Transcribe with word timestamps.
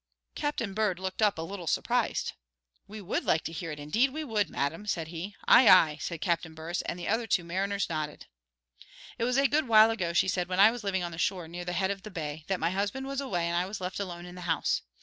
Captain 0.33 0.73
Bird 0.73 0.97
looked 0.97 1.21
up 1.21 1.37
a 1.37 1.43
little 1.43 1.67
surprised. 1.67 2.31
"We 2.87 3.01
would 3.01 3.23
like 3.23 3.43
to 3.43 3.51
hear 3.51 3.69
it 3.69 3.79
indeed, 3.79 4.09
we 4.09 4.23
would, 4.23 4.49
madam," 4.49 4.87
said 4.87 5.09
he. 5.09 5.35
"Ay, 5.47 5.67
ay!" 5.69 5.99
said 6.01 6.21
Captain 6.21 6.55
Burress, 6.55 6.81
and 6.87 6.97
the 6.97 7.05
two 7.05 7.09
other 7.09 7.43
mariners 7.47 7.87
nodded. 7.87 8.25
"It 9.19 9.25
was 9.25 9.37
a 9.37 9.47
good 9.47 9.67
while 9.67 9.91
ago," 9.91 10.11
she 10.13 10.27
said, 10.27 10.47
"when 10.49 10.59
I 10.59 10.71
was 10.71 10.83
living 10.83 11.03
on 11.03 11.11
the 11.11 11.19
shore 11.19 11.47
near 11.47 11.65
the 11.65 11.73
head 11.73 11.91
of 11.91 12.01
the 12.01 12.09
bay, 12.09 12.45
that 12.47 12.59
my 12.59 12.71
husband 12.71 13.05
was 13.05 13.21
away 13.21 13.45
and 13.47 13.55
I 13.55 13.67
was 13.67 13.79
left 13.79 13.99
alone 13.99 14.25
in 14.25 14.33
the 14.33 14.41
house. 14.49 14.81